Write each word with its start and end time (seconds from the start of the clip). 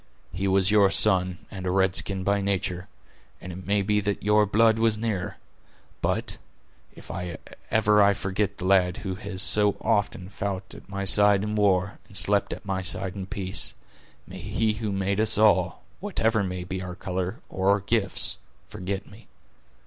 He 0.33 0.47
was 0.47 0.71
your 0.71 0.89
son, 0.89 1.37
and 1.51 1.67
a 1.67 1.69
red 1.69 1.95
skin 1.95 2.23
by 2.23 2.41
nature; 2.41 2.87
and 3.39 3.51
it 3.51 3.67
may 3.67 3.83
be 3.83 3.99
that 3.99 4.23
your 4.23 4.47
blood 4.47 4.79
was 4.79 4.97
nearer—but, 4.97 6.39
if 6.95 7.11
ever 7.69 8.01
I 8.01 8.13
forget 8.13 8.57
the 8.57 8.65
lad 8.65 8.97
who 9.05 9.13
has 9.13 9.43
so 9.43 9.75
often 9.79 10.27
fou't 10.27 10.73
at 10.73 10.89
my 10.89 11.05
side 11.05 11.43
in 11.43 11.53
war, 11.53 11.99
and 12.07 12.17
slept 12.17 12.51
at 12.51 12.65
my 12.65 12.81
side 12.81 13.13
in 13.15 13.27
peace, 13.27 13.75
may 14.25 14.39
He 14.39 14.73
who 14.73 14.91
made 14.91 15.19
us 15.21 15.37
all, 15.37 15.83
whatever 15.99 16.41
may 16.43 16.63
be 16.63 16.81
our 16.81 16.95
color 16.95 17.39
or 17.47 17.69
our 17.69 17.79
gifts, 17.81 18.37
forget 18.69 19.05
me! 19.05 19.27